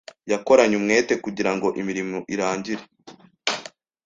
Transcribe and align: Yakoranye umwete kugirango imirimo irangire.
Yakoranye 0.31 0.75
umwete 0.77 1.13
kugirango 1.23 1.67
imirimo 1.79 2.17
irangire. 2.33 2.83